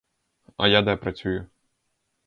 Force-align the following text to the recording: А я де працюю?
А 0.57 0.67
я 0.75 0.81
де 0.87 0.95
працюю? 1.05 1.47